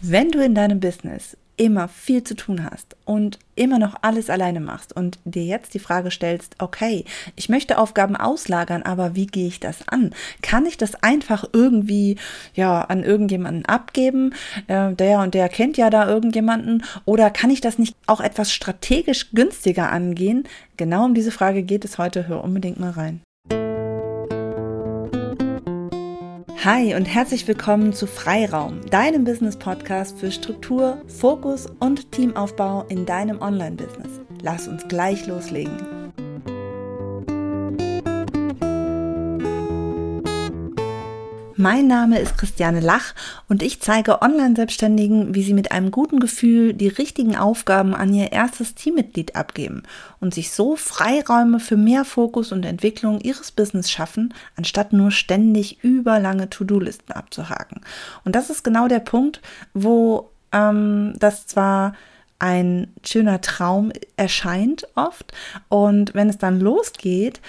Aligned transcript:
Wenn 0.00 0.30
du 0.30 0.42
in 0.42 0.54
deinem 0.54 0.80
Business 0.80 1.36
immer 1.56 1.88
viel 1.88 2.24
zu 2.24 2.34
tun 2.34 2.68
hast 2.68 2.96
und 3.04 3.38
immer 3.54 3.78
noch 3.78 3.94
alles 4.02 4.28
alleine 4.28 4.60
machst 4.60 4.94
und 4.94 5.18
dir 5.24 5.44
jetzt 5.44 5.74
die 5.74 5.78
Frage 5.78 6.10
stellst, 6.10 6.56
okay, 6.58 7.04
ich 7.36 7.48
möchte 7.48 7.78
Aufgaben 7.78 8.16
auslagern, 8.16 8.82
aber 8.82 9.14
wie 9.14 9.26
gehe 9.26 9.46
ich 9.46 9.60
das 9.60 9.86
an? 9.86 10.12
Kann 10.42 10.66
ich 10.66 10.76
das 10.76 10.96
einfach 11.02 11.44
irgendwie 11.52 12.16
ja 12.54 12.82
an 12.82 13.04
irgendjemanden 13.04 13.64
abgeben? 13.66 14.34
Äh, 14.66 14.94
der 14.94 15.20
und 15.20 15.34
der 15.34 15.48
kennt 15.48 15.76
ja 15.76 15.90
da 15.90 16.08
irgendjemanden 16.08 16.84
oder 17.04 17.30
kann 17.30 17.50
ich 17.50 17.60
das 17.60 17.78
nicht 17.78 17.96
auch 18.06 18.20
etwas 18.20 18.52
strategisch 18.52 19.30
günstiger 19.32 19.92
angehen? 19.92 20.44
Genau 20.76 21.04
um 21.04 21.14
diese 21.14 21.30
Frage 21.30 21.62
geht 21.62 21.84
es 21.84 21.98
heute. 21.98 22.26
Hör 22.26 22.42
unbedingt 22.42 22.80
mal 22.80 22.90
rein. 22.90 23.20
Hi 26.64 26.94
und 26.94 27.04
herzlich 27.04 27.46
willkommen 27.46 27.92
zu 27.92 28.06
Freiraum, 28.06 28.80
deinem 28.88 29.24
Business-Podcast 29.24 30.18
für 30.18 30.32
Struktur, 30.32 30.96
Fokus 31.08 31.66
und 31.78 32.10
Teamaufbau 32.10 32.86
in 32.88 33.04
deinem 33.04 33.42
Online-Business. 33.42 34.22
Lass 34.40 34.66
uns 34.66 34.88
gleich 34.88 35.26
loslegen. 35.26 36.03
Mein 41.64 41.86
Name 41.86 42.18
ist 42.18 42.36
Christiane 42.36 42.80
Lach 42.80 43.14
und 43.48 43.62
ich 43.62 43.80
zeige 43.80 44.20
Online-Selbstständigen, 44.20 45.34
wie 45.34 45.42
sie 45.42 45.54
mit 45.54 45.72
einem 45.72 45.90
guten 45.90 46.20
Gefühl 46.20 46.74
die 46.74 46.88
richtigen 46.88 47.36
Aufgaben 47.36 47.94
an 47.94 48.12
ihr 48.12 48.32
erstes 48.32 48.74
Teammitglied 48.74 49.34
abgeben 49.34 49.82
und 50.20 50.34
sich 50.34 50.52
so 50.52 50.76
Freiräume 50.76 51.60
für 51.60 51.78
mehr 51.78 52.04
Fokus 52.04 52.52
und 52.52 52.66
Entwicklung 52.66 53.18
ihres 53.18 53.50
Business 53.50 53.90
schaffen, 53.90 54.34
anstatt 54.56 54.92
nur 54.92 55.10
ständig 55.10 55.82
überlange 55.82 56.50
To-Do-Listen 56.50 57.12
abzuhaken. 57.12 57.80
Und 58.26 58.36
das 58.36 58.50
ist 58.50 58.62
genau 58.62 58.86
der 58.86 59.00
Punkt, 59.00 59.40
wo 59.72 60.28
ähm, 60.52 61.14
das 61.18 61.46
zwar 61.46 61.94
ein 62.38 62.92
schöner 63.06 63.40
Traum 63.40 63.90
erscheint 64.18 64.86
oft 64.96 65.32
und 65.70 66.12
wenn 66.12 66.28
es 66.28 66.36
dann 66.36 66.60
losgeht, 66.60 67.40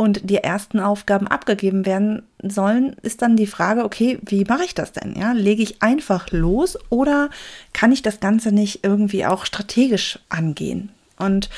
und 0.00 0.30
die 0.30 0.36
ersten 0.36 0.80
Aufgaben 0.80 1.28
abgegeben 1.28 1.84
werden 1.84 2.22
sollen, 2.42 2.96
ist 3.02 3.20
dann 3.20 3.36
die 3.36 3.46
Frage, 3.46 3.84
okay, 3.84 4.18
wie 4.22 4.46
mache 4.46 4.64
ich 4.64 4.74
das 4.74 4.92
denn? 4.92 5.14
Ja, 5.14 5.32
lege 5.32 5.62
ich 5.62 5.82
einfach 5.82 6.30
los 6.30 6.78
oder 6.88 7.28
kann 7.74 7.92
ich 7.92 8.00
das 8.00 8.18
Ganze 8.18 8.50
nicht 8.50 8.82
irgendwie 8.82 9.26
auch 9.26 9.44
strategisch 9.44 10.18
angehen? 10.30 10.88
Und 11.18 11.50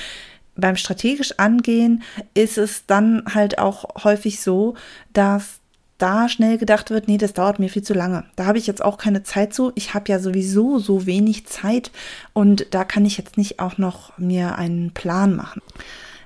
beim 0.56 0.74
strategisch 0.74 1.38
angehen 1.38 2.02
ist 2.34 2.58
es 2.58 2.84
dann 2.84 3.22
halt 3.32 3.60
auch 3.60 4.02
häufig 4.02 4.40
so, 4.40 4.74
dass 5.12 5.60
da 5.98 6.28
schnell 6.28 6.58
gedacht 6.58 6.90
wird, 6.90 7.06
nee, 7.06 7.18
das 7.18 7.34
dauert 7.34 7.60
mir 7.60 7.68
viel 7.68 7.84
zu 7.84 7.94
lange. 7.94 8.24
Da 8.34 8.46
habe 8.46 8.58
ich 8.58 8.66
jetzt 8.66 8.84
auch 8.84 8.98
keine 8.98 9.22
Zeit 9.22 9.54
zu. 9.54 9.70
Ich 9.76 9.94
habe 9.94 10.10
ja 10.10 10.18
sowieso 10.18 10.80
so 10.80 11.06
wenig 11.06 11.46
Zeit 11.46 11.92
und 12.32 12.66
da 12.74 12.82
kann 12.82 13.06
ich 13.06 13.18
jetzt 13.18 13.38
nicht 13.38 13.60
auch 13.60 13.78
noch 13.78 14.18
mir 14.18 14.58
einen 14.58 14.90
Plan 14.90 15.36
machen. 15.36 15.62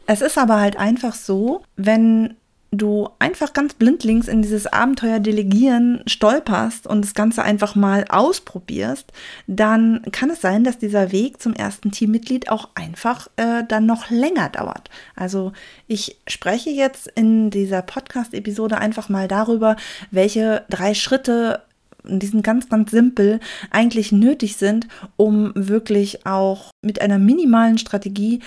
Es 0.07 0.21
ist 0.21 0.39
aber 0.39 0.61
halt 0.61 0.77
einfach 0.77 1.15
so, 1.15 1.63
wenn 1.77 2.37
du 2.73 3.09
einfach 3.19 3.53
ganz 3.53 3.75
blindlings 3.75 4.29
in 4.29 4.43
dieses 4.43 4.67
Abenteuer 4.67 5.19
Delegieren 5.21 6.03
stolperst 6.07 6.87
und 6.87 7.05
das 7.05 7.15
Ganze 7.15 7.43
einfach 7.43 7.75
mal 7.75 8.05
ausprobierst, 8.09 9.13
dann 9.47 10.03
kann 10.13 10.31
es 10.31 10.41
sein, 10.41 10.65
dass 10.65 10.79
dieser 10.79 11.13
Weg 11.13 11.41
zum 11.41 11.55
ersten 11.55 11.91
Teammitglied 11.91 12.51
auch 12.51 12.69
einfach 12.75 13.29
äh, 13.37 13.63
dann 13.67 13.87
noch 13.87 14.11
länger 14.11 14.49
dauert. 14.49 14.91
Also 15.15 15.53
ich 15.87 16.19
spreche 16.27 16.71
jetzt 16.71 17.09
in 17.15 17.51
dieser 17.51 17.83
Podcast-Episode 17.83 18.79
einfach 18.79 19.09
mal 19.09 19.29
darüber, 19.29 19.77
welche 20.11 20.65
drei 20.69 20.95
Schritte 20.95 21.63
die 22.09 22.27
sind 22.27 22.45
ganz, 22.45 22.69
ganz 22.69 22.93
simpel, 22.93 23.41
eigentlich 23.73 24.13
nötig 24.13 24.57
sind, 24.57 24.87
um 25.17 25.51
wirklich 25.57 26.25
auch 26.25 26.71
mit 26.81 27.01
einer 27.01 27.19
minimalen 27.19 27.79
Strategie 27.79 28.43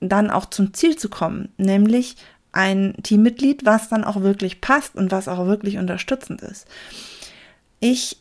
dann 0.00 0.30
auch 0.30 0.46
zum 0.46 0.74
Ziel 0.74 0.96
zu 0.96 1.08
kommen, 1.08 1.48
nämlich 1.56 2.16
ein 2.52 2.94
Teammitglied, 3.02 3.64
was 3.64 3.88
dann 3.88 4.04
auch 4.04 4.22
wirklich 4.22 4.60
passt 4.60 4.96
und 4.96 5.10
was 5.10 5.28
auch 5.28 5.46
wirklich 5.46 5.78
unterstützend 5.78 6.42
ist. 6.42 6.66
Ich 7.80 8.16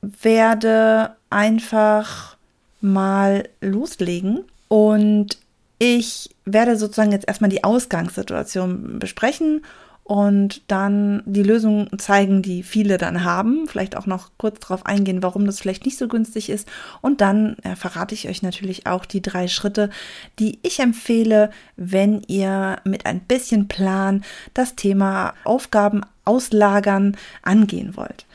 werde 0.00 1.16
einfach 1.30 2.36
mal 2.80 3.48
loslegen 3.60 4.44
und 4.68 5.38
ich 5.78 6.34
werde 6.44 6.76
sozusagen 6.76 7.12
jetzt 7.12 7.28
erstmal 7.28 7.50
die 7.50 7.64
Ausgangssituation 7.64 8.98
besprechen 8.98 9.64
und 10.06 10.62
dann 10.68 11.24
die 11.26 11.42
Lösung 11.42 11.88
zeigen, 11.98 12.40
die 12.40 12.62
viele 12.62 12.96
dann 12.96 13.24
haben. 13.24 13.66
Vielleicht 13.66 13.96
auch 13.96 14.06
noch 14.06 14.30
kurz 14.38 14.60
darauf 14.60 14.86
eingehen, 14.86 15.20
warum 15.20 15.46
das 15.46 15.58
vielleicht 15.58 15.84
nicht 15.84 15.98
so 15.98 16.06
günstig 16.06 16.48
ist. 16.48 16.68
Und 17.00 17.20
dann 17.20 17.56
äh, 17.64 17.74
verrate 17.74 18.14
ich 18.14 18.28
euch 18.28 18.40
natürlich 18.40 18.86
auch 18.86 19.04
die 19.04 19.20
drei 19.20 19.48
Schritte, 19.48 19.90
die 20.38 20.60
ich 20.62 20.78
empfehle, 20.78 21.50
wenn 21.76 22.22
ihr 22.28 22.76
mit 22.84 23.04
ein 23.04 23.18
bisschen 23.18 23.66
Plan 23.66 24.22
das 24.54 24.76
Thema 24.76 25.34
Aufgaben 25.42 26.02
auslagern 26.24 27.16
angehen 27.42 27.96
wollt. 27.96 28.26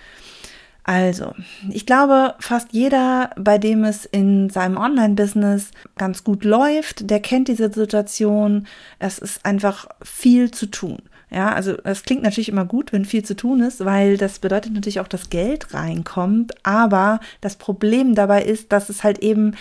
Also, 0.83 1.33
ich 1.69 1.85
glaube, 1.85 2.35
fast 2.39 2.73
jeder, 2.73 3.29
bei 3.37 3.57
dem 3.57 3.85
es 3.85 4.03
in 4.03 4.49
seinem 4.49 4.75
Online-Business 4.75 5.71
ganz 5.97 6.25
gut 6.25 6.43
läuft, 6.43 7.09
der 7.09 7.21
kennt 7.21 7.47
diese 7.47 7.71
Situation. 7.71 8.67
Es 8.99 9.19
ist 9.19 9.45
einfach 9.45 9.87
viel 10.03 10.51
zu 10.51 10.65
tun. 10.65 10.97
Ja, 11.33 11.53
also 11.53 11.73
das 11.73 12.03
klingt 12.03 12.23
natürlich 12.23 12.49
immer 12.49 12.65
gut, 12.65 12.91
wenn 12.91 13.05
viel 13.05 13.23
zu 13.23 13.37
tun 13.37 13.61
ist, 13.61 13.85
weil 13.85 14.17
das 14.17 14.39
bedeutet 14.39 14.73
natürlich 14.73 14.99
auch, 14.99 15.07
dass 15.07 15.29
Geld 15.29 15.73
reinkommt. 15.73 16.53
Aber 16.63 17.21
das 17.39 17.55
Problem 17.55 18.15
dabei 18.15 18.43
ist, 18.43 18.73
dass 18.73 18.89
es 18.89 19.03
halt 19.03 19.19
eben 19.19 19.55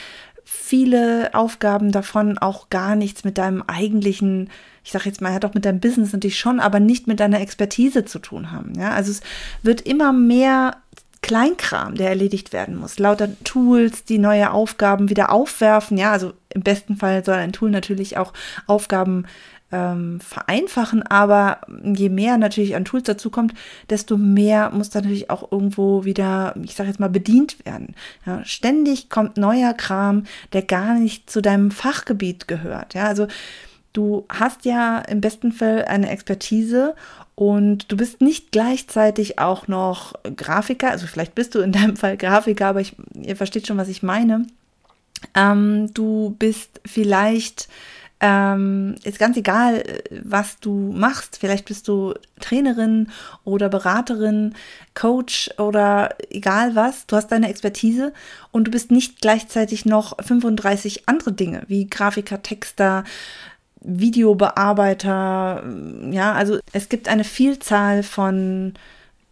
viele 0.45 1.33
Aufgaben 1.33 1.93
davon 1.93 2.39
auch 2.39 2.71
gar 2.71 2.97
nichts 2.97 3.23
mit 3.23 3.39
deinem 3.39 3.63
eigentlichen, 3.63 4.51
ich 4.83 4.91
sage 4.91 5.05
jetzt 5.05 5.21
mal, 5.21 5.33
ja 5.33 5.39
doch 5.39 5.55
mit 5.55 5.65
deinem 5.65 5.79
Business 5.79 6.13
natürlich 6.13 6.41
schon, 6.41 6.59
aber 6.59 6.81
nicht 6.81 7.07
mit 7.07 7.21
deiner 7.21 7.41
Expertise 7.41 8.05
zu 8.05 8.19
tun 8.19 8.51
haben. 8.51 8.73
Ja, 8.77 8.91
also 8.91 9.13
es 9.13 9.21
wird 9.63 9.83
immer 9.83 10.13
mehr 10.13 10.77
Kleinkram, 11.23 11.95
der 11.95 12.09
erledigt 12.09 12.53
werden 12.53 12.77
muss. 12.77 12.99
Lauter 12.99 13.29
Tools, 13.45 14.05
die 14.05 14.19
neue 14.19 14.51
Aufgaben 14.51 15.09
wieder 15.09 15.31
aufwerfen. 15.31 15.99
Ja, 15.99 16.11
also 16.11 16.33
im 16.49 16.63
besten 16.63 16.97
Fall 16.97 17.25
soll 17.25 17.37
ein 17.37 17.53
Tool 17.53 17.71
natürlich 17.71 18.17
auch 18.17 18.33
Aufgaben 18.67 19.27
ähm, 19.73 20.21
vereinfachen, 20.21 21.03
aber 21.03 21.61
je 21.83 22.09
mehr 22.09 22.39
natürlich 22.39 22.75
an 22.75 22.85
Tools 22.85 23.05
dazu 23.05 23.31
kommt, 23.31 23.55
desto 23.89 24.17
mehr 24.17 24.71
muss 24.71 24.93
natürlich 24.95 25.31
auch 25.31 25.51
irgendwo 25.53 26.05
wieder, 26.05 26.55
ich 26.63 26.75
sage 26.75 26.89
jetzt 26.89 27.01
mal, 27.01 27.09
bedient 27.09 27.65
werden. 27.65 27.95
Ja, 28.27 28.45
ständig 28.45 29.11
kommt 29.11 29.37
neuer 29.37 29.75
Kram, 29.75 30.25
der 30.53 30.63
gar 30.63 30.95
nicht 30.95 31.31
zu 31.31 31.41
deinem 31.41 31.71
Fachgebiet 31.71 32.49
gehört. 32.49 32.95
Ja, 32.95 33.05
also 33.05 33.29
du 33.93 34.27
hast 34.29 34.65
ja 34.65 34.99
im 34.99 35.21
besten 35.21 35.53
Fall 35.53 35.85
eine 35.85 36.11
Expertise 36.11 36.95
und 37.35 37.91
du 37.91 37.97
bist 37.97 38.21
nicht 38.21 38.53
gleichzeitig 38.53 39.39
auch 39.39 39.69
noch 39.69 40.15
Grafiker, 40.37 40.91
also 40.91 41.07
vielleicht 41.07 41.35
bist 41.35 41.55
du 41.55 41.61
in 41.61 41.73
deinem 41.73 41.97
Fall 41.97 42.17
Grafiker, 42.17 42.67
aber 42.67 42.81
ich, 42.81 42.97
ihr 43.15 43.37
versteht 43.37 43.67
schon, 43.67 43.79
was 43.79 43.89
ich 43.89 44.03
meine. 44.03 44.47
Ähm, 45.35 45.93
du 45.95 46.35
bist 46.39 46.81
vielleicht 46.85 47.69
ähm, 48.21 48.97
ist 49.03 49.19
ganz 49.19 49.37
egal, 49.37 49.77
äh, 49.77 50.03
was 50.23 50.59
du 50.61 50.93
machst. 50.93 51.39
Vielleicht 51.39 51.65
bist 51.65 51.89
du 51.89 52.15
Trainerin 52.39 53.09
oder 53.45 53.69
Beraterin, 53.69 54.55
Coach 54.95 55.51
oder 55.59 56.17
egal 56.31 56.75
was. 56.75 57.07
Du 57.07 57.17
hast 57.17 57.29
deine 57.29 57.49
Expertise 57.49 58.13
und 58.53 58.65
du 58.65 58.71
bist 58.71 58.91
nicht 58.91 59.21
gleichzeitig 59.21 59.87
noch 59.87 60.17
35 60.23 61.09
andere 61.09 61.33
Dinge 61.33 61.63
wie 61.69 61.89
Grafiker, 61.89 62.43
Texter, 62.43 63.05
Videobearbeiter. 63.81 65.65
Ja, 66.11 66.33
also 66.35 66.59
es 66.73 66.91
gibt 66.91 67.09
eine 67.09 67.25
Vielzahl 67.25 68.03
von 68.03 68.75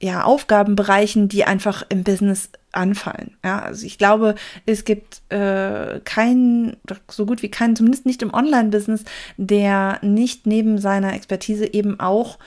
ja, 0.01 0.23
Aufgabenbereichen, 0.23 1.29
die 1.29 1.45
einfach 1.45 1.85
im 1.89 2.05
Business 2.05 2.51
anfallen. 2.73 3.37
Ja, 3.45 3.61
also 3.61 3.85
ich 3.85 3.99
glaube, 3.99 4.37
es 4.65 4.85
gibt 4.85 5.23
äh, 5.31 6.01
keinen, 6.05 6.77
so 7.11 7.27
gut 7.27 7.43
wie 7.43 7.51
keinen, 7.51 7.75
zumindest 7.75 8.07
nicht 8.07 8.23
im 8.23 8.33
Online-Business, 8.33 9.05
der 9.37 9.99
nicht 10.03 10.47
neben 10.47 10.79
seiner 10.79 11.15
Expertise 11.15 11.73
eben 11.73 11.99
auch 11.99 12.39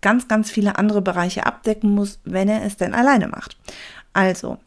ganz, 0.00 0.28
ganz 0.28 0.50
viele 0.50 0.76
andere 0.76 1.02
Bereiche 1.02 1.46
abdecken 1.46 1.90
muss, 1.90 2.20
wenn 2.24 2.48
er 2.48 2.64
es 2.64 2.76
denn 2.76 2.94
alleine 2.94 3.28
macht. 3.28 3.56
Also, 4.12 4.58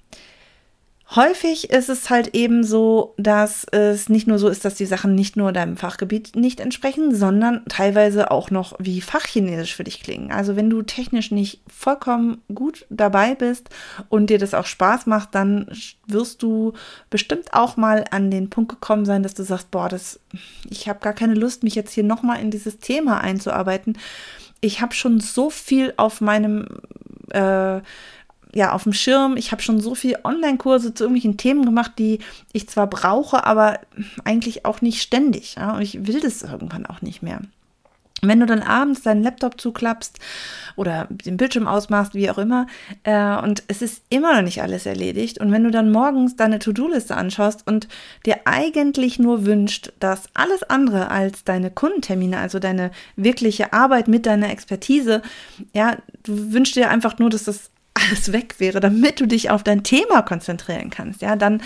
Häufig 1.16 1.70
ist 1.70 1.88
es 1.88 2.10
halt 2.10 2.36
eben 2.36 2.66
so, 2.66 3.14
dass 3.18 3.64
es 3.72 4.10
nicht 4.10 4.28
nur 4.28 4.40
so 4.40 4.50
ist, 4.50 4.66
dass 4.66 4.76
die 4.76 4.86
Sachen 4.86 5.16
nicht 5.16 5.38
nur 5.38 5.54
deinem 5.54 5.78
Fachgebiet 5.78 6.36
nicht 6.36 6.60
entsprechen, 6.60 7.16
sondern 7.16 7.64
teilweise 7.70 8.30
auch 8.30 8.52
noch 8.52 8.74
wie 8.78 9.00
Fachchinesisch 9.00 9.74
für 9.74 9.86
dich 9.86 10.02
klingen. 10.02 10.34
Also 10.34 10.58
wenn 10.58 10.70
du 10.70 10.82
technisch 10.82 11.32
nicht 11.32 11.62
vollkommen 11.74 12.42
gut 12.54 12.86
dabei 12.90 13.36
bist 13.36 13.70
und 14.10 14.30
dir 14.30 14.38
das 14.38 14.54
auch 14.54 14.66
Spaß 14.66 15.06
macht, 15.06 15.34
dann 15.34 15.72
wirst 16.08 16.44
du 16.44 16.74
bestimmt 17.10 17.54
auch 17.54 17.78
mal 17.78 18.04
an 18.12 18.30
den 18.30 18.50
Punkt 18.50 18.70
gekommen 18.70 19.06
sein, 19.06 19.24
dass 19.24 19.34
du 19.34 19.44
sagst, 19.44 19.72
boah, 19.72 19.88
das, 19.88 20.20
ich 20.70 20.90
habe 20.90 21.00
gar 21.00 21.14
keine 21.14 21.36
Lust, 21.36 21.64
mich 21.64 21.76
jetzt 21.76 21.94
hier 21.94 22.04
nochmal 22.04 22.42
in 22.42 22.52
dieses 22.52 22.80
Thema 22.80 23.22
einzuarbeiten. 23.22 23.98
Ich 24.60 24.82
habe 24.82 24.94
schon 24.94 25.22
so 25.22 25.50
viel 25.52 25.94
auf 25.96 26.20
meinem 26.20 26.68
äh, 27.30 27.80
ja 28.58 28.74
auf 28.74 28.84
dem 28.84 28.94
Schirm. 28.94 29.38
Ich 29.38 29.52
habe 29.52 29.62
schon 29.62 29.80
so 29.80 29.96
viele 29.96 30.26
Online-Kurse 30.26 30.94
zu 30.94 31.04
irgendwelchen 31.04 31.38
Themen 31.38 31.64
gemacht, 31.64 31.94
die 32.00 32.20
ich 32.54 32.68
zwar 32.68 32.88
brauche, 32.88 33.46
aber 33.46 33.80
eigentlich 34.26 34.66
auch 34.66 34.82
nicht 34.82 35.02
ständig. 35.02 35.56
Ja? 35.56 35.76
Und 35.76 35.82
ich 35.82 36.08
will 36.08 36.20
das 36.20 36.42
irgendwann 36.42 36.86
auch 36.86 37.02
nicht 37.02 37.22
mehr. 37.22 37.42
Wenn 38.24 38.40
du 38.40 38.48
dann 38.48 38.64
abends 38.64 39.04
deinen 39.04 39.22
Laptop 39.22 39.62
zuklappst 39.62 40.18
oder 40.76 41.08
den 41.12 41.38
Bildschirm 41.38 41.68
ausmachst, 41.68 42.16
wie 42.16 42.32
auch 42.32 42.40
immer, 42.40 42.66
äh, 43.04 43.38
und 43.38 43.62
es 43.68 43.84
ist 43.84 44.02
immer 44.10 44.34
noch 44.34 44.42
nicht 44.42 44.64
alles 44.64 44.88
erledigt, 44.88 45.40
und 45.40 45.52
wenn 45.52 45.64
du 45.64 45.70
dann 45.70 45.92
morgens 45.92 46.36
deine 46.36 46.58
To-Do-Liste 46.58 47.16
anschaust 47.16 47.68
und 47.68 47.88
dir 48.26 48.38
eigentlich 48.46 49.20
nur 49.20 49.46
wünscht, 49.46 49.94
dass 50.00 50.30
alles 50.34 50.64
andere 50.64 51.12
als 51.12 51.44
deine 51.44 51.70
Kundentermine, 51.70 52.40
also 52.40 52.58
deine 52.58 52.90
wirkliche 53.18 53.72
Arbeit 53.72 54.08
mit 54.08 54.26
deiner 54.26 54.50
Expertise, 54.50 55.22
ja, 55.74 55.98
du 56.24 56.54
wünschst 56.54 56.76
dir 56.76 56.90
einfach 56.90 57.20
nur, 57.20 57.30
dass 57.30 57.44
das 57.44 57.70
alles 58.08 58.32
weg 58.32 58.56
wäre, 58.60 58.80
damit 58.80 59.20
du 59.20 59.26
dich 59.26 59.50
auf 59.50 59.64
dein 59.64 59.84
Thema 59.84 60.22
konzentrieren 60.22 60.90
kannst, 60.90 61.22
ja, 61.22 61.36
dann 61.36 61.62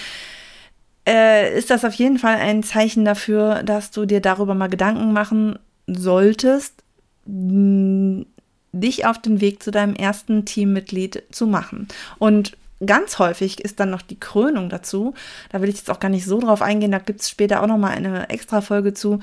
äh, 1.08 1.58
ist 1.58 1.70
das 1.70 1.86
auf 1.86 1.94
jeden 1.94 2.20
Fall 2.20 2.36
ein 2.36 2.64
Zeichen 2.64 3.06
dafür, 3.06 3.64
dass 3.64 3.92
du 3.92 4.06
dir 4.06 4.22
darüber 4.22 4.54
mal 4.54 4.70
Gedanken 4.70 5.14
machen 5.14 5.58
solltest, 5.88 6.84
dich 7.26 9.06
auf 9.06 9.20
den 9.20 9.42
Weg 9.42 9.64
zu 9.64 9.72
deinem 9.72 9.96
ersten 9.96 10.46
Teammitglied 10.46 11.24
zu 11.32 11.48
machen. 11.48 11.88
Und 12.20 12.58
ganz 12.86 13.20
häufig 13.20 13.62
ist 13.62 13.80
dann 13.80 13.90
noch 13.90 14.02
die 14.02 14.20
Krönung 14.20 14.70
dazu. 14.70 15.14
Da 15.50 15.62
will 15.62 15.70
ich 15.70 15.78
jetzt 15.78 15.90
auch 15.90 16.00
gar 16.00 16.10
nicht 16.10 16.26
so 16.26 16.40
drauf 16.40 16.62
eingehen, 16.62 16.92
da 16.92 17.00
gibt 17.00 17.22
es 17.22 17.30
später 17.30 17.62
auch 17.62 17.68
noch 17.68 17.78
mal 17.78 17.92
eine 17.92 18.30
extra 18.30 18.62
Folge 18.62 18.94
zu. 18.94 19.20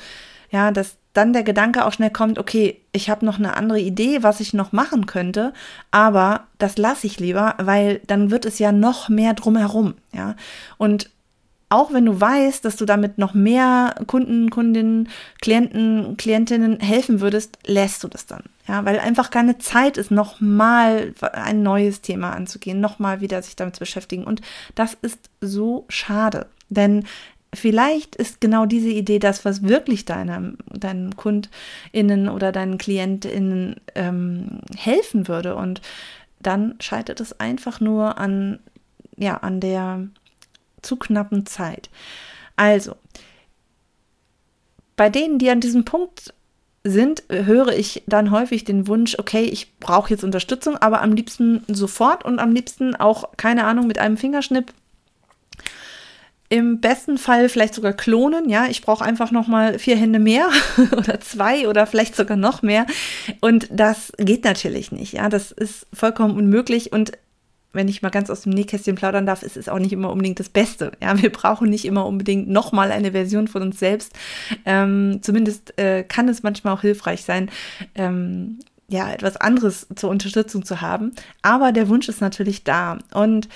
Ja, 0.51 0.71
dass 0.71 0.97
dann 1.19 1.33
der 1.33 1.43
Gedanke 1.43 1.85
auch 1.85 1.93
schnell 1.93 2.11
kommt, 2.11 2.39
okay, 2.39 2.81
ich 2.93 3.11
habe 3.11 3.27
noch 3.27 3.39
eine 3.41 3.57
andere 3.57 3.81
Idee, 3.81 4.23
was 4.23 4.39
ich 4.39 4.55
noch 4.55 4.71
machen 4.71 5.07
könnte, 5.07 5.53
aber 5.91 6.47
das 6.59 6.79
lasse 6.79 7.09
ich 7.09 7.19
lieber, 7.19 7.57
weil 7.59 8.01
dann 8.07 8.31
wird 8.31 8.47
es 8.47 8.61
ja 8.61 8.71
noch 8.71 9.09
mehr 9.09 9.35
drumherum, 9.35 9.95
ja. 10.13 10.37
Und 10.77 11.11
auch 11.71 11.93
wenn 11.93 12.07
du 12.07 12.19
weißt, 12.19 12.65
dass 12.65 12.77
du 12.77 12.85
damit 12.85 13.19
noch 13.19 13.35
mehr 13.35 13.97
Kunden, 14.07 14.49
Kundinnen, 14.49 15.09
Klienten, 15.43 16.17
Klientinnen 16.17 16.79
helfen 16.79 17.21
würdest, 17.21 17.59
lässt 17.67 18.05
du 18.05 18.09
das 18.09 18.25
dann. 18.25 18.45
Ja, 18.69 18.85
weil 18.85 19.01
einfach 19.01 19.31
keine 19.31 19.59
Zeit 19.59 19.99
ist, 19.99 20.11
nochmal 20.13 21.13
ein 21.33 21.63
neues 21.63 22.01
Thema 22.01 22.31
anzugehen, 22.31 22.81
nochmal 22.81 23.21
wieder 23.21 23.43
sich 23.43 23.57
damit 23.57 23.75
zu 23.75 23.81
beschäftigen. 23.81 24.25
Und 24.25 24.41
das 24.77 24.97
ist 25.03 25.19
so 25.41 25.85
schade. 25.89 26.47
Denn 26.71 27.05
vielleicht 27.55 28.17
ist 28.17 28.41
genau 28.41 28.67
diese 28.67 28.91
Idee 28.91 29.19
das, 29.19 29.45
was 29.45 29.63
wirklich 29.63 30.05
deinem, 30.05 30.59
deinen 30.71 31.17
KundInnen 31.17 32.29
oder 32.29 32.53
deinen 32.53 32.79
KlientInnen 32.79 33.77
ähm, 33.95 34.61
helfen 34.77 35.29
würde. 35.29 35.57
Und 35.57 35.81
dann 36.41 36.77
scheitert 36.81 37.21
es 37.21 37.39
einfach 37.41 37.81
nur 37.81 38.19
an, 38.19 38.61
ja, 39.17 39.39
an 39.39 39.61
der 39.61 40.09
zu 40.83 40.97
knappen 40.97 41.47
Zeit. 41.47 41.91
Also, 42.57 42.97
bei 44.97 45.09
denen, 45.11 45.39
die 45.39 45.51
an 45.51 45.61
diesem 45.61 45.85
Punkt 45.85 46.35
sind, 46.85 47.23
höre 47.29 47.73
ich 47.73 48.03
dann 48.07 48.31
häufig 48.31 48.65
den 48.65 48.87
Wunsch, 48.87 49.17
okay, 49.19 49.45
ich 49.45 49.79
brauche 49.79 50.11
jetzt 50.11 50.25
Unterstützung, 50.25 50.77
aber 50.77 51.03
am 51.03 51.13
liebsten 51.13 51.63
sofort 51.69 52.25
und 52.25 52.39
am 52.39 52.53
liebsten 52.53 52.97
auch, 52.97 53.37
keine 53.37 53.65
Ahnung, 53.65 53.87
mit 53.87 53.99
einem 53.99 54.17
Fingerschnipp. 54.17 54.73
Im 56.51 56.81
besten 56.81 57.19
Fall 57.19 57.49
vielleicht 57.49 57.75
sogar 57.75 57.93
klonen, 57.93 58.49
ja, 58.49 58.67
ich 58.67 58.81
brauche 58.81 59.05
einfach 59.05 59.31
noch 59.31 59.49
mal 59.49 59.79
vier 59.79 59.97
Hände 59.97 60.19
mehr 60.19 60.49
oder 60.97 61.21
zwei 61.21 61.69
oder 61.69 61.87
vielleicht 61.87 62.17
sogar 62.17 62.37
noch 62.37 62.63
mehr 62.63 62.87
und 63.41 63.69
das 63.71 64.13
geht 64.17 64.45
natürlich 64.45 64.91
nicht, 64.91 65.13
ja, 65.13 65.29
das 65.29 65.53
ist 65.53 65.87
vollkommen 65.93 66.37
unmöglich 66.37 66.93
und 66.93 67.13
wenn 67.73 67.89
ich 67.89 68.03
mal 68.03 68.09
ganz 68.09 68.31
aus 68.31 68.43
dem 68.43 68.53
Nähkästchen 68.53 68.97
plaudern 68.97 69.27
darf, 69.27 69.43
ist 69.43 69.57
es 69.57 69.69
auch 69.69 69.79
nicht 69.79 69.93
immer 69.93 70.11
unbedingt 70.11 70.41
das 70.41 70.49
Beste. 70.49 70.93
Ja, 71.03 71.21
wir 71.21 71.31
brauchen 71.31 71.69
nicht 71.69 71.85
immer 71.85 72.07
unbedingt 72.07 72.49
nochmal 72.49 72.91
eine 72.91 73.13
Version 73.13 73.47
von 73.47 73.63
uns 73.63 73.79
selbst. 73.79 74.13
Ähm, 74.65 75.21
zumindest 75.23 75.79
äh, 75.79 76.03
kann 76.03 76.29
es 76.29 76.43
manchmal 76.43 76.75
auch 76.75 76.81
hilfreich 76.81 77.25
sein, 77.25 77.51
ähm, 77.95 78.59
ja, 78.89 79.13
etwas 79.13 79.37
anderes 79.37 79.87
zur 79.95 80.09
Unterstützung 80.09 80.65
zu 80.65 80.81
haben. 80.81 81.13
Aber 81.43 81.73
der 81.73 81.89
Wunsch 81.89 82.09
ist 82.09 82.23
natürlich 82.23 82.65
da. 82.65 82.99
Und 83.13 83.49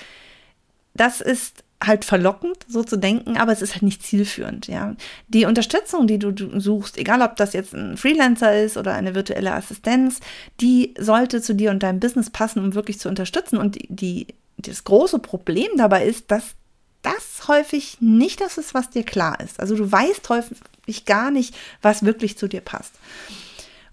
das 0.93 1.19
ist 1.19 1.62
halt 1.85 2.05
verlockend, 2.05 2.57
so 2.67 2.83
zu 2.83 2.97
denken, 2.97 3.37
aber 3.37 3.51
es 3.51 3.61
ist 3.61 3.73
halt 3.73 3.83
nicht 3.83 4.03
zielführend, 4.03 4.67
ja. 4.67 4.95
Die 5.27 5.45
Unterstützung, 5.45 6.07
die 6.07 6.19
du, 6.19 6.33
suchst, 6.59 6.97
egal 6.97 7.21
ob 7.21 7.35
das 7.35 7.53
jetzt 7.53 7.73
ein 7.73 7.97
Freelancer 7.97 8.61
ist 8.61 8.77
oder 8.77 8.93
eine 8.93 9.15
virtuelle 9.15 9.53
Assistenz, 9.53 10.19
die 10.61 10.93
sollte 10.97 11.41
zu 11.41 11.53
dir 11.53 11.71
und 11.71 11.83
deinem 11.83 11.99
Business 11.99 12.29
passen, 12.29 12.63
um 12.63 12.73
wirklich 12.73 12.99
zu 12.99 13.09
unterstützen. 13.09 13.57
Und 13.57 13.75
die, 13.75 13.87
die 13.89 14.27
das 14.57 14.83
große 14.83 15.19
Problem 15.19 15.69
dabei 15.77 16.05
ist, 16.05 16.31
dass 16.31 16.55
das 17.01 17.47
häufig 17.47 17.97
nicht 17.99 18.39
das 18.41 18.57
ist, 18.57 18.73
was 18.73 18.89
dir 18.89 19.03
klar 19.03 19.39
ist. 19.41 19.59
Also 19.59 19.75
du 19.75 19.91
weißt 19.91 20.29
häufig 20.29 21.05
gar 21.05 21.31
nicht, 21.31 21.53
was 21.81 22.05
wirklich 22.05 22.37
zu 22.37 22.47
dir 22.47 22.61
passt. 22.61 22.93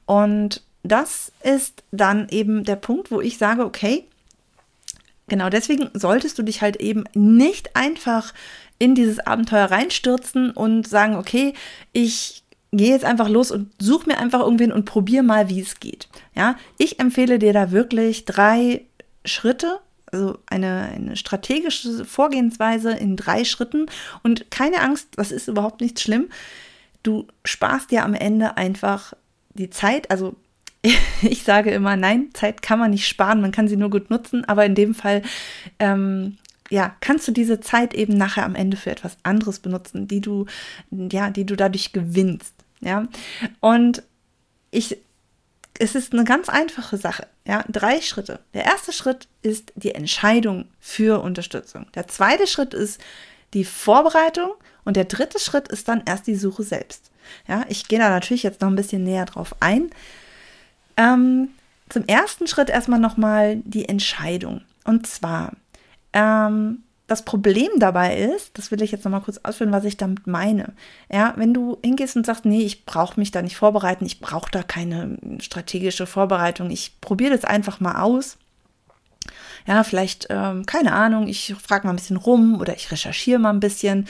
Und 0.07 0.63
das 0.83 1.33
ist 1.43 1.83
dann 1.91 2.29
eben 2.31 2.65
der 2.65 2.77
Punkt, 2.77 3.11
wo 3.11 3.21
ich 3.21 3.37
sage, 3.37 3.65
okay, 3.65 4.07
Genau, 5.31 5.49
deswegen 5.49 5.91
solltest 5.95 6.39
du 6.39 6.43
dich 6.43 6.61
halt 6.61 6.77
eben 6.77 7.05
nicht 7.15 7.77
einfach 7.77 8.35
in 8.81 8.97
dieses 8.97 9.21
Abenteuer 9.21 9.67
reinstürzen 9.71 10.51
und 10.51 10.89
sagen, 10.89 11.15
okay, 11.15 11.55
ich 11.93 12.43
gehe 12.73 12.91
jetzt 12.91 13.05
einfach 13.05 13.29
los 13.29 13.53
und 13.53 13.71
such 13.79 14.07
mir 14.07 14.19
einfach 14.19 14.41
irgendwen 14.41 14.73
und 14.73 14.87
probier 14.87 15.23
mal, 15.23 15.49
wie 15.49 15.61
es 15.61 15.79
geht. 15.79 16.09
Ja, 16.35 16.57
ich 16.79 16.99
empfehle 16.99 17.39
dir 17.39 17.53
da 17.53 17.71
wirklich 17.71 18.25
drei 18.25 18.85
Schritte, 19.25 19.79
also 20.11 20.37
eine, 20.47 20.91
eine 20.97 21.17
strategische 21.17 22.05
Vorgehensweise 22.05 22.91
in 22.91 23.15
drei 23.17 23.45
Schritten 23.45 23.87
und 24.25 24.51
keine 24.51 24.81
Angst, 24.81 25.11
das 25.15 25.31
ist 25.31 25.47
überhaupt 25.47 25.81
nicht 25.81 26.01
schlimm. 26.01 26.29
Du 27.05 27.29
sparst 27.45 27.93
dir 27.93 28.05
am 28.05 28.15
Ende 28.15 28.57
einfach 28.57 29.13
die 29.55 29.71
Zeit, 29.71 30.11
also 30.11 30.35
ich 31.23 31.43
sage 31.43 31.71
immer, 31.71 31.97
nein, 31.97 32.31
Zeit 32.33 32.63
kann 32.63 32.79
man 32.79 32.91
nicht 32.91 33.07
sparen, 33.07 33.41
man 33.41 33.53
kann 33.53 33.69
sie 33.69 33.77
nur 33.77 33.91
gut 33.91 34.11
nutzen, 34.11 34.45
aber 34.47 34.65
in 34.65 34.75
dem 34.75 34.95
Fall, 34.95 35.23
ähm, 35.79 36.39
ja, 36.71 36.95
kannst 37.01 37.27
du 37.29 37.33
diese 37.33 37.61
Zeit 37.61 37.95
eben 37.95 38.15
nachher 38.15 38.45
am 38.45 38.55
Ende 38.55 38.77
für 38.77 38.91
etwas 38.91 39.17
anderes 39.23 39.59
benutzen, 39.59 40.09
die 40.09 40.21
du, 40.21 40.47
ja, 40.91 41.31
die 41.31 41.45
du 41.45 41.57
dadurch 41.57 41.93
gewinnst, 41.93 42.55
ja. 42.81 43.07
Und 43.59 44.03
ich, 44.71 44.97
es 45.79 45.95
ist 45.95 46.13
eine 46.13 46.25
ganz 46.25 46.49
einfache 46.49 46.97
Sache, 46.97 47.27
ja, 47.47 47.65
drei 47.69 48.01
Schritte. 48.01 48.41
Der 48.55 48.65
erste 48.65 48.93
Schritt 48.93 49.29
ist 49.43 49.73
die 49.75 49.95
Entscheidung 49.95 50.69
für 50.79 51.21
Unterstützung. 51.23 51.87
Der 51.95 52.07
zweite 52.07 52.47
Schritt 52.47 52.73
ist 52.73 53.01
die 53.53 53.65
Vorbereitung 53.65 54.53
und 54.85 54.97
der 54.97 55.05
dritte 55.05 55.41
Schritt 55.41 55.69
ist 55.69 55.89
dann 55.89 56.03
erst 56.07 56.27
die 56.27 56.37
Suche 56.37 56.63
selbst. 56.63 57.11
Ja, 57.49 57.65
ich 57.69 57.89
gehe 57.89 57.99
da 57.99 58.09
natürlich 58.09 58.43
jetzt 58.43 58.61
noch 58.61 58.69
ein 58.69 58.77
bisschen 58.77 59.05
näher 59.05 59.27
drauf 59.27 59.55
ein. 59.61 59.91
Ähm, 61.01 61.49
zum 61.89 62.05
ersten 62.07 62.47
Schritt 62.47 62.71
erstmal 62.71 63.01
nochmal 63.01 63.57
die 63.65 63.89
Entscheidung. 63.89 64.63
Und 64.85 65.07
zwar, 65.07 65.53
ähm, 66.13 66.83
das 67.07 67.25
Problem 67.25 67.71
dabei 67.79 68.17
ist, 68.17 68.57
das 68.57 68.71
will 68.71 68.83
ich 68.83 68.93
jetzt 68.93 69.05
nochmal 69.05 69.23
kurz 69.23 69.39
ausführen, 69.39 69.73
was 69.73 69.85
ich 69.85 69.97
damit 69.97 70.29
meine. 70.29 70.75
Ja, 71.11 71.35
wenn 71.37 71.53
du 71.53 71.79
hingehst 71.83 72.15
und 72.17 72.25
sagst, 72.25 72.45
nee, 72.45 72.63
ich 72.63 72.85
brauche 72.85 73.19
mich 73.19 73.33
da 73.33 73.43
nicht 73.43 73.57
vorbereiten, 73.57 74.07
ich 74.07 74.21
brauche 74.21 74.51
da 74.51 74.63
keine 74.63 75.19
strategische 75.41 76.07
Vorbereitung, 76.07 76.71
ich 76.71 77.01
probiere 77.01 77.33
das 77.33 77.45
einfach 77.45 77.81
mal 77.81 78.01
aus, 78.01 78.39
ja, 79.67 79.85
vielleicht, 79.85 80.27
ähm, 80.31 80.67
keine 80.67 80.93
Ahnung, 80.93 81.29
ich 81.29 81.55
frage 81.63 81.87
mal 81.87 81.93
ein 81.93 81.97
bisschen 81.97 82.17
rum 82.17 82.61
oder 82.61 82.75
ich 82.75 82.91
recherchiere 82.91 83.39
mal 83.39 83.51
ein 83.51 83.61
bisschen. 83.61 84.07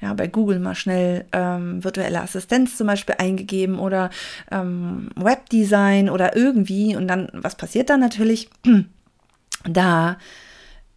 Ja, 0.00 0.14
bei 0.14 0.26
Google 0.26 0.58
mal 0.58 0.74
schnell 0.74 1.24
ähm, 1.32 1.82
virtuelle 1.82 2.20
Assistenz 2.20 2.76
zum 2.76 2.86
Beispiel 2.86 3.16
eingegeben 3.18 3.78
oder 3.78 4.10
ähm, 4.50 5.10
Webdesign 5.16 6.10
oder 6.10 6.36
irgendwie. 6.36 6.96
Und 6.96 7.08
dann, 7.08 7.28
was 7.32 7.56
passiert 7.56 7.90
dann 7.90 8.00
natürlich? 8.00 8.50
Da 9.66 10.18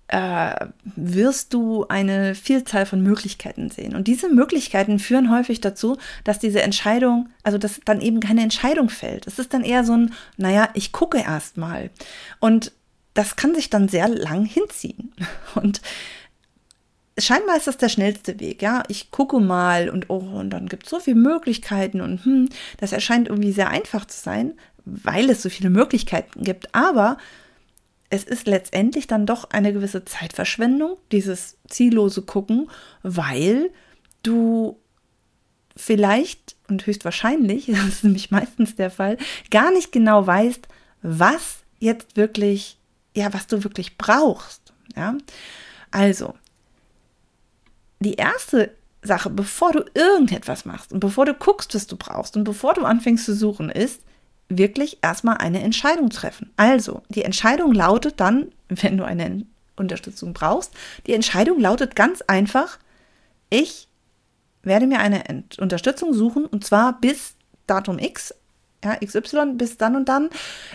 äh, 0.08 0.68
wirst 0.96 1.54
du 1.54 1.86
eine 1.88 2.34
Vielzahl 2.36 2.86
von 2.86 3.02
Möglichkeiten 3.02 3.70
sehen. 3.70 3.96
Und 3.96 4.08
diese 4.08 4.30
Möglichkeiten 4.30 5.00
führen 5.00 5.32
häufig 5.32 5.60
dazu, 5.62 5.98
dass 6.24 6.40
diese 6.40 6.62
Entscheidung, 6.62 7.30
also 7.44 7.58
dass 7.58 7.82
dann 7.84 8.02
eben 8.02 8.20
keine 8.20 8.42
Entscheidung 8.42 8.90
fällt. 8.90 9.28
Es 9.28 9.40
ist 9.40 9.54
dann 9.54 9.64
eher 9.64 9.84
so 9.84 9.94
ein, 9.94 10.14
naja, 10.38 10.70
ich 10.74 10.92
gucke 10.92 11.18
erst 11.20 11.58
mal. 11.58 11.90
Und 12.40 12.72
das 13.18 13.36
kann 13.36 13.56
sich 13.56 13.72
dann 13.72 13.90
sehr 13.90 14.08
lang 14.08 14.46
hinziehen. 14.46 15.12
Und 15.56 15.82
scheinbar 17.18 17.58
ist 17.58 17.66
das 17.66 17.78
der 17.78 17.90
schnellste 17.90 18.40
Weg, 18.40 18.62
ja. 18.62 18.84
Ich 18.90 19.10
gucke 19.10 19.40
mal 19.40 19.90
und 19.90 20.10
oh, 20.10 20.18
und 20.18 20.52
dann 20.52 20.68
gibt 20.68 20.84
es 20.84 20.92
so 20.92 21.00
viele 21.00 21.16
Möglichkeiten 21.16 22.00
und 22.00 22.24
hm, 22.24 22.50
das 22.78 22.92
erscheint 22.92 23.28
irgendwie 23.28 23.52
sehr 23.52 23.70
einfach 23.70 24.06
zu 24.06 24.20
sein, 24.22 24.54
weil 24.86 25.32
es 25.32 25.42
so 25.42 25.50
viele 25.50 25.72
Möglichkeiten 25.72 26.44
gibt. 26.44 26.76
Aber 26.76 27.18
es 28.12 28.24
ist 28.24 28.46
letztendlich 28.46 29.08
dann 29.08 29.26
doch 29.26 29.50
eine 29.50 29.74
gewisse 29.74 30.06
Zeitverschwendung, 30.06 30.98
dieses 31.12 31.58
ziellose 31.68 32.22
Gucken, 32.22 32.70
weil 33.02 33.72
du 34.22 34.78
vielleicht 35.76 36.56
und 36.70 36.86
höchstwahrscheinlich, 36.86 37.66
das 37.68 37.88
ist 37.88 38.04
nämlich 38.04 38.30
meistens 38.30 38.76
der 38.76 38.92
Fall, 38.92 39.18
gar 39.50 39.72
nicht 39.72 39.92
genau 39.92 40.28
weißt, 40.28 40.68
was 41.02 41.64
jetzt 41.80 42.16
wirklich 42.16 42.78
ja, 43.18 43.34
was 43.34 43.48
du 43.48 43.64
wirklich 43.64 43.98
brauchst. 43.98 44.74
Ja, 44.96 45.16
also 45.92 46.36
die 48.00 48.14
erste 48.14 48.76
Sache, 49.02 49.30
bevor 49.30 49.72
du 49.72 49.86
irgendetwas 49.96 50.66
machst 50.66 50.94
und 50.94 51.00
bevor 51.00 51.26
du 51.26 51.34
guckst, 51.34 51.74
was 51.74 51.88
du 51.88 51.98
brauchst 51.98 52.38
und 52.38 52.44
bevor 52.44 52.76
du 52.76 52.84
anfängst 52.84 53.26
zu 53.26 53.36
suchen, 53.36 53.70
ist 53.70 54.02
wirklich 54.50 55.00
erstmal 55.02 55.38
eine 55.38 55.62
Entscheidung 55.62 56.10
treffen. 56.10 56.52
Also, 56.58 57.02
die 57.10 57.24
Entscheidung 57.24 57.74
lautet 57.74 58.20
dann, 58.20 58.52
wenn 58.70 58.98
du 58.98 59.04
eine 59.04 59.46
Unterstützung 59.76 60.34
brauchst, 60.34 60.74
die 61.08 61.14
Entscheidung 61.14 61.60
lautet 61.60 61.96
ganz 61.96 62.22
einfach, 62.22 62.78
ich 63.50 63.88
werde 64.62 64.86
mir 64.86 65.00
eine 65.00 65.24
Unterstützung 65.60 66.14
suchen 66.14 66.46
und 66.46 66.66
zwar 66.66 67.00
bis 67.00 67.36
Datum 67.66 67.98
X, 68.00 68.34
ja, 68.84 68.96
XY, 68.96 69.54
bis 69.56 69.78
dann 69.78 69.96
und 69.96 70.08
dann, 70.08 70.30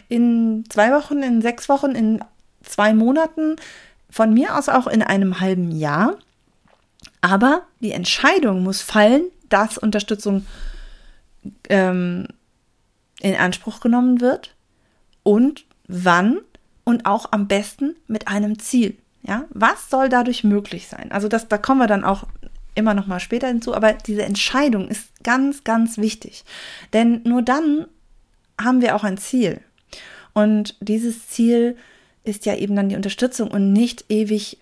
in 0.09 0.65
zwei 0.69 0.93
Wochen, 0.93 1.23
in 1.23 1.41
sechs 1.41 1.69
Wochen, 1.69 1.93
in 1.93 2.23
zwei 2.73 2.95
Monaten, 2.95 3.57
von 4.11 4.33
mir 4.35 4.57
aus 4.57 4.69
auch 4.69 4.87
in 4.87 5.02
einem 5.02 5.41
halben 5.41 5.71
Jahr. 5.71 6.17
Aber 7.21 7.62
die 7.81 7.93
Entscheidung 7.93 8.62
muss 8.62 8.83
fallen, 8.83 9.25
dass 9.49 9.79
Unterstützung 9.79 10.47
ähm, 11.69 12.26
in 13.21 13.37
Anspruch 13.37 13.81
genommen 13.81 14.21
wird 14.21 14.55
und 15.23 15.64
wann 15.87 16.41
und 16.85 17.07
auch 17.07 17.33
am 17.33 17.47
besten 17.49 17.97
mit 18.07 18.29
einem 18.29 18.59
Ziel. 18.59 18.97
Ja, 19.23 19.45
was 19.50 19.88
soll 19.88 20.09
dadurch 20.09 20.43
möglich 20.43 20.88
sein? 20.88 21.12
Also 21.12 21.29
das, 21.29 21.47
da 21.47 21.57
kommen 21.57 21.79
wir 21.79 21.87
dann 21.87 22.05
auch 22.05 22.25
immer 22.75 22.95
noch 22.95 23.07
mal 23.07 23.21
später 23.21 23.47
hinzu, 23.47 23.75
aber 23.75 23.93
diese 23.93 24.23
Entscheidung 24.23 24.88
ist 24.88 25.23
ganz, 25.23 25.62
ganz 25.62 25.99
wichtig, 25.99 26.45
denn 26.93 27.21
nur 27.25 27.43
dann 27.43 27.87
haben 28.61 28.81
wir 28.81 28.97
auch 28.97 29.05
ein 29.05 29.19
Ziel 29.19 29.61
und 30.33 30.76
dieses 30.81 31.29
Ziel 31.29 31.76
ist 32.25 32.47
ja 32.47 32.55
eben 32.55 32.76
dann 32.76 32.88
die 32.88 32.97
Unterstützung 32.97 33.50
und 33.50 33.73
nicht 33.73 34.05
ewig 34.09 34.59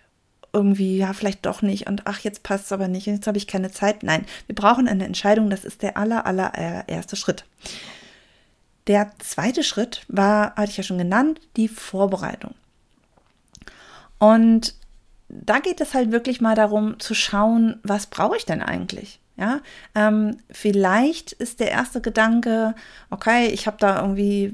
irgendwie, 0.53 0.97
ja, 0.97 1.13
vielleicht 1.13 1.47
doch 1.47 1.63
nicht 1.63 1.87
und 1.87 2.07
ach, 2.07 2.21
jetzt 2.21 2.43
passt 2.43 2.67
es 2.67 2.73
aber 2.73 2.89
nicht 2.89 3.07
und 3.07 3.15
jetzt 3.15 3.27
habe 3.27 3.39
ich 3.39 3.47
keine 3.47 3.71
Zeit. 3.71 4.03
Nein, 4.03 4.27
wir 4.47 4.55
brauchen 4.55 4.89
eine 4.89 5.05
Entscheidung, 5.05 5.49
das 5.51 5.65
ist 5.65 5.83
der 5.83 5.97
aller, 5.97 6.27
aller 6.27 6.89
erste 6.89 7.17
Schritt. 7.17 7.45
Der 8.87 9.13
zweite 9.19 9.63
Schritt 9.63 10.05
war, 10.09 10.57
hatte 10.57 10.71
ich 10.71 10.77
ja 10.77 10.83
schon 10.83 10.99
genannt, 10.99 11.41
die 11.57 11.69
Vorbereitung. 11.69 12.55
Und 14.19 14.75
da 15.29 15.61
geht 15.61 15.81
es 15.81 15.95
halt 15.95 16.11
wirklich 16.11 16.41
mal 16.41 16.57
darum 16.57 16.99
zu 16.99 17.15
schauen, 17.15 17.79
was 17.85 18.07
brauche 18.07 18.37
ich 18.37 18.47
denn 18.47 18.63
eigentlich? 18.63 19.20
Ja, 19.41 19.63
ähm, 19.95 20.37
vielleicht 20.51 21.33
ist 21.33 21.61
der 21.61 21.71
erste 21.71 22.03
Gedanke, 22.03 22.75
okay, 23.09 23.47
ich 23.47 23.67
habe 23.67 23.79
da 23.81 24.03
irgendwie 24.03 24.53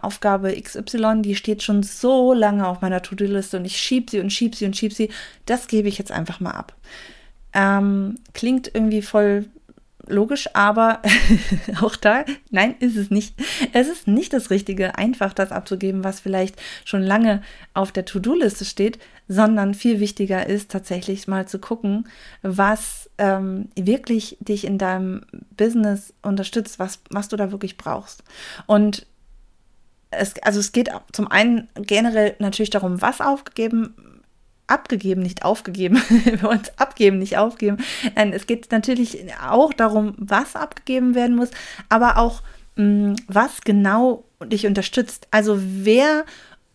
Aufgabe 0.00 0.58
XY, 0.58 1.20
die 1.20 1.34
steht 1.34 1.62
schon 1.62 1.82
so 1.82 2.32
lange 2.32 2.66
auf 2.66 2.80
meiner 2.80 3.02
To-Do-Liste 3.02 3.58
und 3.58 3.66
ich 3.66 3.76
schiebe 3.76 4.10
sie 4.10 4.20
und 4.20 4.32
schiebe 4.32 4.56
sie 4.56 4.64
und 4.64 4.78
schiebe 4.78 4.94
sie. 4.94 5.10
Das 5.44 5.68
gebe 5.68 5.88
ich 5.88 5.98
jetzt 5.98 6.10
einfach 6.10 6.40
mal 6.40 6.52
ab. 6.52 6.74
Ähm, 7.52 8.14
klingt 8.32 8.70
irgendwie 8.72 9.02
voll 9.02 9.44
logisch, 10.08 10.48
aber 10.54 11.00
auch 11.82 11.96
da, 11.96 12.24
nein, 12.50 12.74
ist 12.80 12.96
es 12.96 13.10
nicht. 13.10 13.34
Es 13.72 13.88
ist 13.88 14.08
nicht 14.08 14.32
das 14.32 14.50
Richtige, 14.50 14.96
einfach 14.96 15.32
das 15.32 15.52
abzugeben, 15.52 16.04
was 16.04 16.20
vielleicht 16.20 16.60
schon 16.84 17.02
lange 17.02 17.42
auf 17.72 17.92
der 17.92 18.04
To-Do-Liste 18.04 18.64
steht, 18.64 18.98
sondern 19.28 19.74
viel 19.74 20.00
wichtiger 20.00 20.46
ist 20.46 20.70
tatsächlich 20.70 21.28
mal 21.28 21.48
zu 21.48 21.58
gucken, 21.58 22.08
was 22.42 23.10
ähm, 23.18 23.68
wirklich 23.76 24.36
dich 24.40 24.66
in 24.66 24.78
deinem 24.78 25.22
Business 25.56 26.12
unterstützt, 26.22 26.78
was, 26.78 27.00
was 27.10 27.28
du 27.28 27.36
da 27.36 27.50
wirklich 27.50 27.76
brauchst. 27.76 28.22
Und 28.66 29.06
es, 30.10 30.34
also 30.42 30.60
es 30.60 30.72
geht 30.72 30.90
zum 31.12 31.28
einen 31.28 31.68
generell 31.76 32.36
natürlich 32.38 32.70
darum, 32.70 33.00
was 33.00 33.20
aufgegeben 33.20 33.94
abgegeben, 34.66 35.22
nicht 35.22 35.44
aufgegeben. 35.44 36.00
Wir 36.24 36.42
wollen 36.42 36.60
es 36.62 36.78
abgeben, 36.78 37.18
nicht 37.18 37.36
aufgeben. 37.36 37.78
Nein, 38.14 38.32
es 38.32 38.46
geht 38.46 38.70
natürlich 38.72 39.26
auch 39.42 39.72
darum, 39.72 40.14
was 40.16 40.56
abgegeben 40.56 41.14
werden 41.14 41.36
muss, 41.36 41.50
aber 41.88 42.18
auch, 42.18 42.42
mm, 42.76 43.14
was 43.28 43.62
genau 43.62 44.24
dich 44.44 44.66
unterstützt. 44.66 45.28
Also 45.30 45.58
wer, 45.60 46.24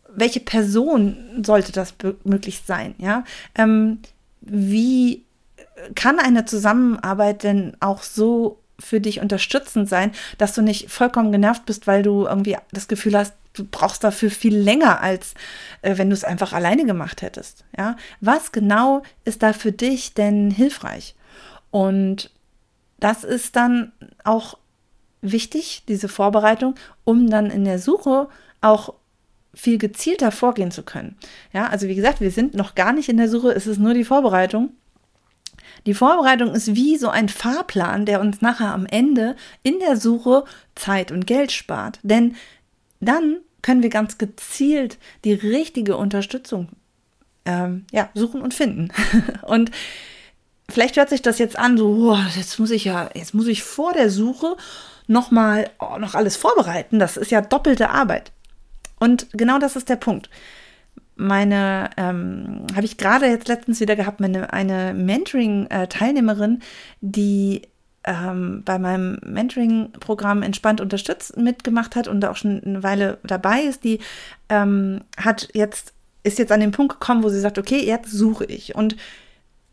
welche 0.07 0.39
Person 0.39 1.43
sollte 1.43 1.71
das 1.71 1.93
möglichst 2.23 2.67
sein? 2.67 2.95
Ja, 2.97 3.23
ähm, 3.55 3.99
wie 4.41 5.25
kann 5.95 6.19
eine 6.19 6.45
Zusammenarbeit 6.45 7.43
denn 7.43 7.75
auch 7.79 8.03
so 8.03 8.59
für 8.79 9.01
dich 9.01 9.19
unterstützend 9.19 9.89
sein, 9.89 10.11
dass 10.37 10.53
du 10.53 10.61
nicht 10.61 10.89
vollkommen 10.89 11.31
genervt 11.31 11.65
bist, 11.65 11.87
weil 11.87 12.03
du 12.03 12.25
irgendwie 12.25 12.57
das 12.71 12.87
Gefühl 12.87 13.17
hast, 13.17 13.33
du 13.59 13.65
brauchst 13.65 14.03
dafür 14.03 14.31
viel 14.31 14.57
länger, 14.57 15.01
als 15.01 15.33
äh, 15.81 15.97
wenn 15.97 16.09
du 16.09 16.13
es 16.13 16.23
einfach 16.23 16.53
alleine 16.53 16.85
gemacht 16.85 17.21
hättest. 17.21 17.65
Ja? 17.77 17.97
Was 18.21 18.51
genau 18.51 19.03
ist 19.25 19.43
da 19.43 19.53
für 19.53 19.71
dich 19.71 20.13
denn 20.13 20.51
hilfreich? 20.51 21.15
Und 21.71 22.31
das 22.99 23.23
ist 23.23 23.55
dann 23.55 23.91
auch 24.23 24.57
wichtig, 25.21 25.83
diese 25.87 26.07
Vorbereitung, 26.07 26.75
um 27.03 27.29
dann 27.29 27.49
in 27.49 27.65
der 27.65 27.79
Suche 27.79 28.27
auch 28.61 28.93
viel 29.53 29.77
gezielter 29.77 30.31
vorgehen 30.31 30.71
zu 30.71 30.83
können. 30.83 31.17
Ja, 31.53 31.67
also 31.67 31.87
wie 31.87 31.95
gesagt, 31.95 32.21
wir 32.21 32.31
sind 32.31 32.53
noch 32.53 32.75
gar 32.75 32.93
nicht 32.93 33.09
in 33.09 33.17
der 33.17 33.29
Suche, 33.29 33.51
es 33.51 33.67
ist 33.67 33.79
nur 33.79 33.93
die 33.93 34.03
Vorbereitung. 34.03 34.71
Die 35.85 35.93
Vorbereitung 35.93 36.53
ist 36.53 36.75
wie 36.75 36.97
so 36.97 37.09
ein 37.09 37.29
Fahrplan, 37.29 38.05
der 38.05 38.21
uns 38.21 38.41
nachher 38.41 38.73
am 38.73 38.85
Ende 38.85 39.35
in 39.63 39.79
der 39.79 39.97
Suche 39.97 40.43
Zeit 40.75 41.11
und 41.11 41.25
Geld 41.25 41.51
spart. 41.51 41.99
Denn 42.03 42.35
dann 42.99 43.37
können 43.61 43.83
wir 43.83 43.89
ganz 43.89 44.17
gezielt 44.17 44.97
die 45.23 45.33
richtige 45.33 45.97
Unterstützung 45.97 46.69
ähm, 47.45 47.85
ja, 47.91 48.09
suchen 48.13 48.41
und 48.41 48.53
finden. 48.53 48.89
und 49.43 49.71
vielleicht 50.69 50.97
hört 50.97 51.09
sich 51.09 51.21
das 51.21 51.39
jetzt 51.39 51.57
an, 51.57 51.77
so, 51.77 52.11
oh, 52.11 52.17
jetzt 52.35 52.59
muss 52.59 52.71
ich 52.71 52.85
ja, 52.85 53.09
jetzt 53.13 53.33
muss 53.33 53.47
ich 53.47 53.63
vor 53.63 53.93
der 53.93 54.09
Suche 54.09 54.55
nochmal 55.07 55.69
oh, 55.79 55.97
noch 55.97 56.15
alles 56.15 56.37
vorbereiten. 56.37 56.99
Das 56.99 57.17
ist 57.17 57.31
ja 57.31 57.41
doppelte 57.41 57.89
Arbeit. 57.89 58.31
Und 58.99 59.27
genau 59.33 59.59
das 59.59 59.75
ist 59.75 59.89
der 59.89 59.95
Punkt. 59.95 60.29
Meine, 61.15 61.89
ähm, 61.97 62.65
habe 62.75 62.85
ich 62.85 62.97
gerade 62.97 63.25
jetzt 63.27 63.47
letztens 63.47 63.81
wieder 63.81 63.95
gehabt, 63.95 64.21
meine, 64.21 64.53
eine 64.53 64.93
Mentoring-Teilnehmerin, 64.93 66.61
die 67.01 67.63
ähm, 68.09 68.63
bei 68.65 68.79
meinem 68.79 69.19
Mentoring-Programm 69.23 70.41
entspannt 70.41 70.81
unterstützt 70.81 71.37
mitgemacht 71.37 71.95
hat 71.95 72.07
und 72.07 72.25
auch 72.25 72.35
schon 72.35 72.61
eine 72.63 72.81
Weile 72.81 73.19
dabei 73.23 73.61
ist, 73.61 73.83
die 73.83 73.99
ähm, 74.49 75.01
hat 75.15 75.49
jetzt, 75.53 75.93
ist 76.23 76.39
jetzt 76.39 76.51
an 76.51 76.59
den 76.59 76.71
Punkt 76.71 76.93
gekommen, 76.93 77.23
wo 77.23 77.29
sie 77.29 77.39
sagt, 77.39 77.59
okay, 77.59 77.85
jetzt 77.85 78.11
suche 78.11 78.45
ich. 78.45 78.75
Und 78.75 78.95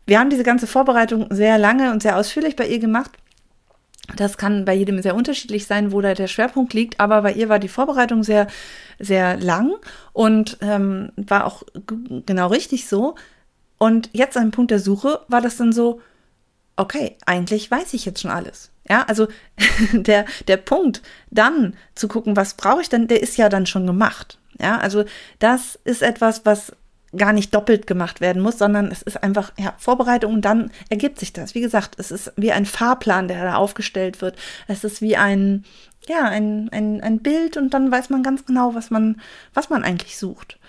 wir 0.05 0.19
haben 0.19 0.29
diese 0.29 0.43
ganze 0.43 0.67
Vorbereitung 0.67 1.27
sehr 1.31 1.57
lange 1.57 1.91
und 1.91 2.03
sehr 2.03 2.17
ausführlich 2.17 2.55
bei 2.55 2.67
ihr 2.67 2.79
gemacht. 2.79 3.11
Das 4.15 4.37
kann 4.37 4.63
bei 4.63 4.73
jedem 4.73 5.01
sehr 5.01 5.15
unterschiedlich 5.15 5.65
sein, 5.65 5.91
wo 5.91 5.99
da 5.99 6.13
der 6.13 6.27
Schwerpunkt 6.27 6.73
liegt, 6.73 6.99
aber 6.99 7.23
bei 7.23 7.33
ihr 7.33 7.49
war 7.49 7.59
die 7.59 7.67
Vorbereitung 7.67 8.23
sehr, 8.23 8.47
sehr 8.99 9.37
lang 9.37 9.73
und 10.13 10.57
ähm, 10.61 11.11
war 11.17 11.45
auch 11.45 11.63
genau 12.25 12.47
richtig 12.47 12.87
so. 12.87 13.15
Und 13.77 14.09
jetzt 14.13 14.37
an 14.37 14.43
dem 14.43 14.51
Punkt 14.51 14.71
der 14.71 14.79
Suche 14.79 15.19
war 15.27 15.41
das 15.41 15.57
dann 15.57 15.73
so, 15.73 15.99
okay, 16.77 17.17
eigentlich 17.25 17.69
weiß 17.69 17.93
ich 17.93 18.05
jetzt 18.05 18.21
schon 18.21 18.31
alles. 18.31 18.71
Ja, 18.89 19.03
also 19.03 19.27
der, 19.91 20.25
der 20.47 20.57
Punkt, 20.57 21.01
dann 21.29 21.75
zu 21.95 22.07
gucken, 22.07 22.35
was 22.35 22.53
brauche 22.53 22.81
ich 22.81 22.89
denn, 22.89 23.07
der 23.07 23.21
ist 23.21 23.37
ja 23.37 23.49
dann 23.49 23.65
schon 23.65 23.85
gemacht. 23.85 24.39
Ja, 24.59 24.77
also 24.77 25.03
das 25.39 25.77
ist 25.83 26.01
etwas, 26.01 26.45
was 26.45 26.71
gar 27.15 27.33
nicht 27.33 27.53
doppelt 27.53 27.87
gemacht 27.87 28.21
werden 28.21 28.41
muss, 28.41 28.57
sondern 28.57 28.87
es 28.91 29.01
ist 29.01 29.23
einfach 29.23 29.51
ja, 29.57 29.73
Vorbereitung 29.77 30.33
und 30.33 30.41
dann 30.41 30.71
ergibt 30.89 31.19
sich 31.19 31.31
das. 31.33 31.55
Wie 31.55 31.61
gesagt, 31.61 31.95
es 31.97 32.11
ist 32.11 32.33
wie 32.35 32.51
ein 32.51 32.65
Fahrplan, 32.65 33.27
der 33.27 33.43
da 33.43 33.55
aufgestellt 33.55 34.21
wird. 34.21 34.37
Es 34.67 34.83
ist 34.83 35.01
wie 35.01 35.15
ein, 35.15 35.63
ja, 36.07 36.23
ein, 36.23 36.69
ein, 36.71 37.01
ein 37.01 37.19
Bild 37.19 37.57
und 37.57 37.73
dann 37.73 37.91
weiß 37.91 38.09
man 38.09 38.23
ganz 38.23 38.45
genau, 38.45 38.75
was 38.75 38.89
man, 38.89 39.21
was 39.53 39.69
man 39.69 39.83
eigentlich 39.83 40.17
sucht. 40.17 40.59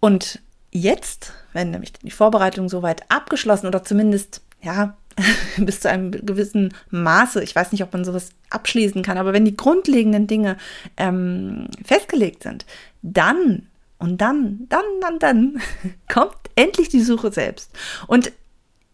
Und 0.00 0.40
jetzt, 0.70 1.32
wenn 1.52 1.70
nämlich 1.70 1.92
die 1.92 2.10
Vorbereitung 2.10 2.68
soweit 2.68 3.10
abgeschlossen 3.10 3.66
oder 3.66 3.82
zumindest, 3.84 4.42
ja, 4.60 4.96
bis 5.58 5.80
zu 5.80 5.88
einem 5.88 6.10
gewissen 6.10 6.74
Maße, 6.90 7.42
ich 7.42 7.54
weiß 7.54 7.72
nicht, 7.72 7.82
ob 7.82 7.92
man 7.92 8.04
sowas 8.04 8.30
abschließen 8.50 9.02
kann, 9.02 9.18
aber 9.18 9.32
wenn 9.32 9.44
die 9.44 9.56
grundlegenden 9.56 10.26
Dinge 10.26 10.56
ähm, 10.96 11.68
festgelegt 11.84 12.42
sind, 12.42 12.66
dann 13.02 13.68
und 13.98 14.20
dann, 14.20 14.66
dann, 14.68 14.84
dann, 15.00 15.18
dann 15.20 15.62
kommt 16.12 16.36
endlich 16.56 16.88
die 16.88 17.02
Suche 17.02 17.32
selbst. 17.32 17.70
Und 18.08 18.32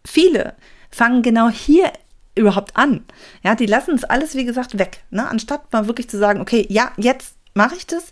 viele 0.05 0.53
fangen 0.91 1.23
genau 1.23 1.49
hier 1.49 1.91
überhaupt 2.35 2.77
an. 2.77 3.03
Ja, 3.43 3.55
die 3.55 3.65
lassen 3.65 3.95
es 3.95 4.03
alles, 4.03 4.35
wie 4.35 4.45
gesagt, 4.45 4.77
weg. 4.77 5.03
Ne? 5.09 5.27
Anstatt 5.27 5.73
mal 5.73 5.87
wirklich 5.87 6.09
zu 6.09 6.17
sagen, 6.19 6.41
okay, 6.41 6.65
ja, 6.69 6.91
jetzt 6.97 7.35
mache 7.55 7.75
ich 7.75 7.87
das, 7.87 8.11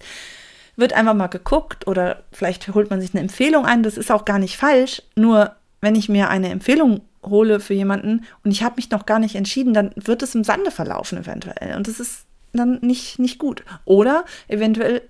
wird 0.75 0.93
einfach 0.93 1.13
mal 1.13 1.27
geguckt 1.27 1.87
oder 1.87 2.23
vielleicht 2.31 2.67
holt 2.73 2.89
man 2.89 2.99
sich 2.99 3.13
eine 3.13 3.21
Empfehlung 3.21 3.65
ein. 3.65 3.83
Das 3.83 3.97
ist 3.97 4.11
auch 4.11 4.25
gar 4.25 4.39
nicht 4.39 4.57
falsch. 4.57 5.03
Nur 5.15 5.55
wenn 5.81 5.95
ich 5.95 6.09
mir 6.09 6.29
eine 6.29 6.49
Empfehlung 6.49 7.01
hole 7.23 7.59
für 7.59 7.73
jemanden 7.73 8.25
und 8.43 8.51
ich 8.51 8.63
habe 8.63 8.75
mich 8.77 8.89
noch 8.89 9.05
gar 9.05 9.19
nicht 9.19 9.35
entschieden, 9.35 9.73
dann 9.73 9.91
wird 9.95 10.23
es 10.23 10.35
im 10.35 10.43
Sande 10.43 10.71
verlaufen 10.71 11.17
eventuell. 11.17 11.75
Und 11.75 11.87
das 11.87 11.99
ist 11.99 12.25
dann 12.53 12.79
nicht, 12.81 13.19
nicht 13.19 13.39
gut. 13.39 13.63
Oder 13.85 14.25
eventuell 14.47 15.01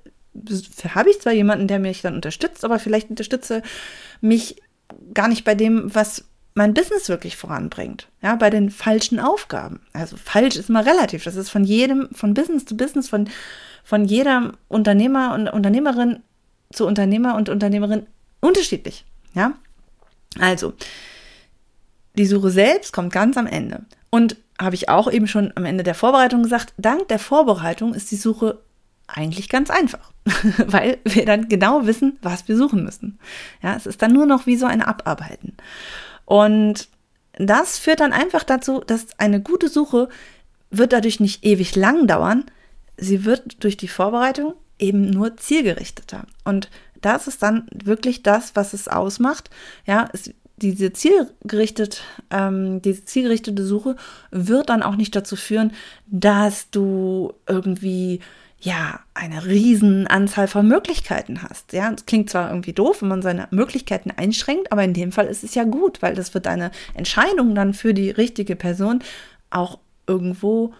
habe 0.94 1.10
ich 1.10 1.22
zwar 1.22 1.34
jemanden, 1.34 1.68
der 1.68 1.80
mich 1.80 2.02
dann 2.02 2.16
unterstützt, 2.16 2.64
aber 2.66 2.80
vielleicht 2.80 3.10
unterstütze 3.10 3.62
mich 4.22 4.62
gar 5.14 5.28
nicht 5.28 5.44
bei 5.44 5.56
dem, 5.56 5.94
was 5.94 6.26
mein 6.54 6.74
Business 6.74 7.08
wirklich 7.08 7.38
voranbringt. 7.38 8.08
Ja, 8.22 8.36
bei 8.36 8.50
den 8.50 8.70
falschen 8.72 9.20
Aufgaben. 9.20 9.82
Also 9.94 10.18
falsch 10.18 10.56
ist 10.56 10.70
mal 10.70 10.84
relativ. 10.84 11.24
Das 11.24 11.36
ist 11.36 11.50
von 11.50 11.64
jedem, 11.64 12.10
von 12.14 12.34
Business 12.34 12.66
zu 12.66 12.76
Business, 12.76 13.10
von, 13.10 13.30
von 13.84 14.06
jeder 14.06 14.54
Unternehmer 14.68 15.34
und 15.36 15.48
Unternehmerin 15.48 16.20
zu 16.72 16.88
Unternehmer 16.88 17.36
und 17.36 17.50
Unternehmerin 17.50 18.08
unterschiedlich. 18.42 19.06
Ja, 19.34 19.54
also 20.40 20.74
die 22.18 22.26
Suche 22.26 22.50
selbst 22.50 22.94
kommt 22.94 23.14
ganz 23.14 23.38
am 23.38 23.48
Ende. 23.48 23.86
Und 24.10 24.38
habe 24.60 24.76
ich 24.76 24.90
auch 24.90 25.12
eben 25.12 25.28
schon 25.28 25.52
am 25.56 25.66
Ende 25.66 25.84
der 25.84 25.96
Vorbereitung 25.96 26.44
gesagt, 26.44 26.74
dank 26.78 27.08
der 27.10 27.20
Vorbereitung 27.20 27.94
ist 27.94 28.12
die 28.12 28.16
Suche 28.16 28.60
eigentlich 29.08 29.50
ganz 29.50 29.70
einfach, 29.70 30.12
weil 30.58 30.98
wir 31.06 31.26
dann 31.26 31.48
genau 31.48 31.86
wissen, 31.86 32.18
was 32.22 32.48
wir 32.48 32.58
suchen 32.58 32.84
müssen. 32.84 33.20
Ja, 33.62 33.76
es 33.76 33.86
ist 33.86 34.02
dann 34.02 34.14
nur 34.14 34.26
noch 34.26 34.46
wie 34.46 34.58
so 34.58 34.66
ein 34.66 34.82
Abarbeiten. 34.82 35.56
Und 36.26 36.90
das 37.34 37.78
führt 37.78 38.00
dann 38.00 38.14
einfach 38.14 38.44
dazu, 38.44 38.82
dass 38.86 39.20
eine 39.20 39.42
gute 39.42 39.70
Suche 39.70 40.10
wird 40.70 40.92
dadurch 40.92 41.20
nicht 41.20 41.46
ewig 41.46 41.76
lang 41.76 42.08
dauern. 42.08 42.46
Sie 42.98 43.24
wird 43.24 43.64
durch 43.64 43.78
die 43.78 43.88
Vorbereitung 43.88 44.56
eben 44.80 45.10
nur 45.10 45.38
zielgerichteter. 45.38 46.26
Und 46.44 46.70
das 47.02 47.28
ist 47.28 47.44
dann 47.44 47.68
wirklich 47.72 48.24
das, 48.24 48.56
was 48.56 48.74
es 48.74 48.88
ausmacht. 48.88 49.50
Ja, 49.86 50.10
es, 50.14 50.34
diese 50.58 50.92
zielgerichtet, 50.92 52.02
ähm, 52.32 52.82
diese 52.82 53.06
zielgerichtete 53.06 53.64
Suche 53.64 53.96
wird 54.32 54.70
dann 54.70 54.84
auch 54.84 54.96
nicht 54.96 55.16
dazu 55.16 55.36
führen, 55.36 55.72
dass 56.08 56.72
du 56.72 57.34
irgendwie 57.48 58.22
ja, 58.60 59.00
eine 59.14 59.46
riesen 59.46 60.08
Anzahl 60.08 60.48
von 60.48 60.68
Möglichkeiten 60.68 61.44
hast. 61.44 61.74
Ja, 61.74 61.92
es 61.92 62.08
klingt 62.08 62.32
zwar 62.32 62.50
irgendwie 62.50 62.74
doof, 62.74 63.02
wenn 63.02 63.10
man 63.10 63.22
seine 63.22 63.48
Möglichkeiten 63.52 64.12
einschränkt, 64.12 64.72
aber 64.72 64.84
in 64.84 64.94
dem 64.94 65.12
Fall 65.12 65.28
ist 65.28 65.44
es 65.44 65.54
ja 65.54 65.64
gut, 65.64 66.02
weil 66.02 66.16
das 66.16 66.34
wird 66.34 66.48
eine 66.48 66.72
Entscheidung 66.96 67.54
dann 67.54 67.76
für 67.76 67.94
die 67.94 68.10
richtige 68.10 68.56
Person 68.56 69.04
auch 69.52 69.78
irgendwo, 70.08 70.74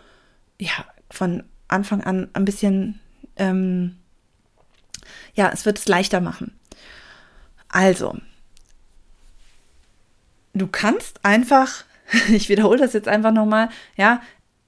ja, 0.60 0.72
von 1.12 1.44
Anfang 1.68 2.02
an 2.02 2.30
ein 2.34 2.46
bisschen, 2.46 3.00
ähm, 3.36 3.98
ja, 5.36 5.50
es 5.54 5.66
wird 5.66 5.78
es 5.80 5.88
leichter 5.88 6.22
machen. 6.22 6.58
Also, 7.70 8.16
du 10.54 10.68
kannst 10.68 11.24
einfach, 11.24 11.84
ich 12.30 12.50
wiederhole 12.50 12.80
das 12.80 12.94
jetzt 12.94 13.08
einfach 13.08 13.32
nochmal, 13.32 13.70
ja, 13.96 14.22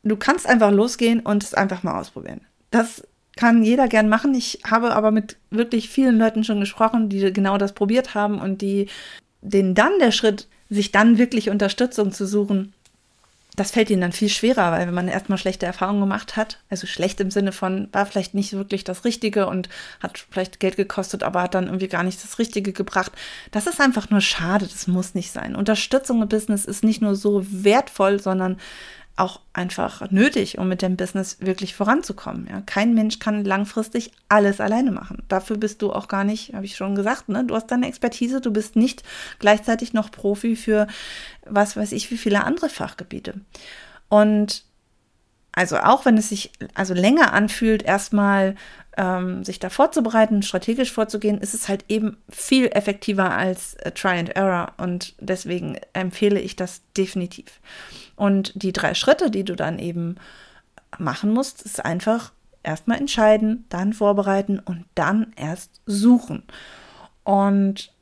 du 0.03 0.15
kannst 0.15 0.47
einfach 0.47 0.71
losgehen 0.71 1.21
und 1.21 1.43
es 1.43 1.53
einfach 1.53 1.83
mal 1.83 1.99
ausprobieren. 1.99 2.41
Das 2.71 3.03
kann 3.35 3.63
jeder 3.63 3.87
gern 3.87 4.09
machen. 4.09 4.33
Ich 4.33 4.61
habe 4.69 4.93
aber 4.93 5.11
mit 5.11 5.37
wirklich 5.49 5.89
vielen 5.89 6.17
Leuten 6.19 6.43
schon 6.43 6.59
gesprochen, 6.59 7.09
die 7.09 7.31
genau 7.31 7.57
das 7.57 7.73
probiert 7.73 8.13
haben 8.13 8.39
und 8.39 8.61
die 8.61 8.87
denen 9.41 9.75
dann 9.75 9.97
der 9.99 10.11
Schritt, 10.11 10.47
sich 10.69 10.91
dann 10.91 11.17
wirklich 11.17 11.49
Unterstützung 11.49 12.11
zu 12.11 12.27
suchen, 12.27 12.73
das 13.55 13.71
fällt 13.71 13.89
ihnen 13.89 14.01
dann 14.01 14.11
viel 14.11 14.29
schwerer, 14.29 14.71
weil 14.71 14.87
wenn 14.87 14.93
man 14.93 15.07
erstmal 15.07 15.37
schlechte 15.37 15.65
Erfahrungen 15.65 15.99
gemacht 15.99 16.37
hat, 16.37 16.59
also 16.69 16.87
schlecht 16.87 17.19
im 17.19 17.31
Sinne 17.31 17.51
von, 17.51 17.89
war 17.91 18.05
vielleicht 18.05 18.33
nicht 18.33 18.53
wirklich 18.53 18.83
das 18.83 19.03
Richtige 19.05 19.47
und 19.47 19.69
hat 19.99 20.17
vielleicht 20.29 20.59
Geld 20.59 20.77
gekostet, 20.77 21.23
aber 21.23 21.41
hat 21.41 21.55
dann 21.55 21.65
irgendwie 21.65 21.87
gar 21.87 22.03
nicht 22.03 22.23
das 22.23 22.39
Richtige 22.39 22.71
gebracht. 22.71 23.11
Das 23.51 23.67
ist 23.67 23.81
einfach 23.81 24.09
nur 24.11 24.21
schade, 24.21 24.65
das 24.65 24.87
muss 24.87 25.15
nicht 25.15 25.31
sein. 25.31 25.55
Unterstützung 25.55 26.21
im 26.21 26.29
Business 26.29 26.65
ist 26.65 26.83
nicht 26.83 27.01
nur 27.01 27.15
so 27.15 27.45
wertvoll, 27.49 28.21
sondern 28.21 28.57
auch 29.19 29.41
einfach 29.53 30.09
nötig, 30.11 30.57
um 30.57 30.67
mit 30.67 30.81
dem 30.81 30.95
Business 30.95 31.37
wirklich 31.39 31.75
voranzukommen. 31.75 32.47
Ja, 32.49 32.61
kein 32.61 32.93
Mensch 32.93 33.19
kann 33.19 33.43
langfristig 33.43 34.11
alles 34.29 34.61
alleine 34.61 34.91
machen. 34.91 35.23
Dafür 35.27 35.57
bist 35.57 35.81
du 35.81 35.91
auch 35.91 36.07
gar 36.07 36.23
nicht, 36.23 36.53
habe 36.53 36.65
ich 36.65 36.75
schon 36.75 36.95
gesagt, 36.95 37.29
ne? 37.29 37.43
Du 37.43 37.55
hast 37.55 37.67
deine 37.67 37.87
Expertise, 37.87 38.41
du 38.41 38.51
bist 38.51 38.75
nicht 38.75 39.03
gleichzeitig 39.39 39.93
noch 39.93 40.11
Profi 40.11 40.55
für 40.55 40.87
was 41.45 41.75
weiß 41.75 41.91
ich, 41.91 42.09
wie 42.11 42.17
viele 42.17 42.43
andere 42.43 42.69
Fachgebiete. 42.69 43.35
Und 44.07 44.63
also 45.51 45.77
auch 45.77 46.05
wenn 46.05 46.17
es 46.17 46.29
sich 46.29 46.51
also 46.73 46.93
länger 46.93 47.33
anfühlt, 47.33 47.83
erstmal 47.83 48.55
ähm, 48.97 49.43
sich 49.43 49.59
da 49.59 49.69
vorzubereiten, 49.69 50.43
strategisch 50.43 50.91
vorzugehen, 50.91 51.39
ist 51.39 51.53
es 51.53 51.69
halt 51.69 51.85
eben 51.89 52.17
viel 52.29 52.67
effektiver 52.67 53.31
als 53.31 53.75
äh, 53.75 53.91
Try 53.91 54.19
and 54.19 54.35
Error 54.35 54.73
und 54.77 55.15
deswegen 55.19 55.77
empfehle 55.93 56.39
ich 56.39 56.55
das 56.55 56.81
definitiv. 56.97 57.59
Und 58.19 58.51
die 58.61 58.73
drei 58.73 58.95
Schritte, 58.95 59.31
die 59.31 59.45
du 59.45 59.55
dann 59.55 59.79
eben 59.79 60.15
machen 60.97 61.31
musst, 61.31 61.61
ist 61.61 61.85
einfach 61.85 62.33
erstmal 62.63 62.97
entscheiden, 62.97 63.63
dann 63.69 63.93
vorbereiten 63.93 64.59
und 64.59 64.83
dann 64.93 65.31
erst 65.37 65.79
suchen. 65.85 66.43
Und 67.23 67.93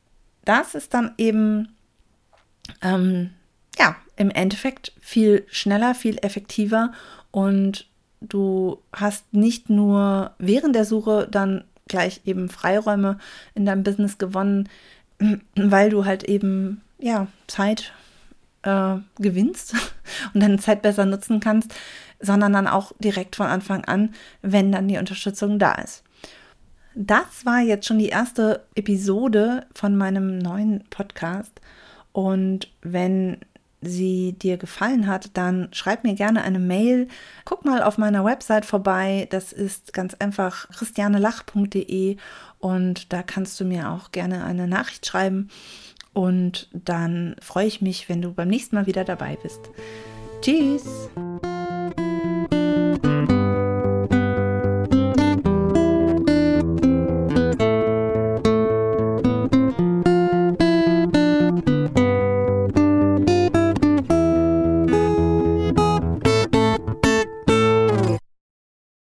das 0.43 0.73
ist 0.73 0.95
dann 0.95 1.13
eben, 1.19 1.75
ähm, 2.81 3.29
ja, 3.77 3.95
im 4.15 4.31
Endeffekt 4.31 4.91
viel 4.99 5.45
schneller, 5.51 5.93
viel 5.93 6.17
effektiver 6.23 6.93
und 7.29 7.85
du 8.19 8.81
hast 8.91 9.31
nicht 9.35 9.69
nur 9.69 10.31
während 10.39 10.75
der 10.75 10.85
Suche 10.85 11.27
dann 11.29 11.63
gleich 11.87 12.21
eben 12.25 12.49
Freiräume 12.49 13.19
in 13.53 13.67
deinem 13.67 13.83
Business 13.83 14.17
gewonnen, 14.17 14.67
weil 15.55 15.91
du 15.91 16.05
halt 16.05 16.23
eben, 16.23 16.81
ja, 16.97 17.27
Zeit 17.45 17.93
äh, 18.67 18.97
gewinnst 19.21 19.73
und 20.33 20.43
deine 20.43 20.57
Zeit 20.59 20.81
besser 20.81 21.05
nutzen 21.05 21.39
kannst, 21.39 21.73
sondern 22.19 22.53
dann 22.53 22.67
auch 22.67 22.91
direkt 22.99 23.35
von 23.37 23.47
Anfang 23.47 23.85
an, 23.85 24.13
wenn 24.41 24.71
dann 24.71 24.87
die 24.87 24.97
Unterstützung 24.97 25.57
da 25.57 25.73
ist. 25.75 26.03
Das 26.93 27.45
war 27.45 27.61
jetzt 27.61 27.85
schon 27.85 27.99
die 27.99 28.09
erste 28.09 28.65
Episode 28.75 29.67
von 29.73 29.95
meinem 29.95 30.39
neuen 30.39 30.83
Podcast. 30.89 31.61
Und 32.11 32.71
wenn 32.81 33.37
sie 33.81 34.33
dir 34.33 34.57
gefallen 34.57 35.05
hat, 35.05 35.37
dann 35.37 35.69
schreib 35.71 36.03
mir 36.03 36.15
gerne 36.15 36.41
eine 36.41 36.59
Mail. 36.59 37.07
Guck 37.45 37.65
mal 37.65 37.83
auf 37.83 37.99
meiner 37.99 38.25
Website 38.25 38.65
vorbei. 38.65 39.27
Das 39.29 39.53
ist 39.53 39.93
ganz 39.93 40.15
einfach 40.15 40.67
christianelach.de 40.69 42.17
und 42.57 43.13
da 43.13 43.21
kannst 43.21 43.59
du 43.59 43.65
mir 43.65 43.91
auch 43.91 44.11
gerne 44.11 44.43
eine 44.43 44.67
Nachricht 44.67 45.05
schreiben. 45.05 45.49
Und 46.17 46.67
dann 46.73 47.35
freue 47.39 47.67
ich 47.67 47.79
mich, 47.79 48.09
wenn 48.09 48.23
du 48.23 48.33
beim 48.33 48.47
nächsten 48.47 48.75
Mal 48.75 48.87
wieder 48.87 49.03
dabei 49.03 49.37
bist. 49.43 49.69
Tschüss! 50.41 51.09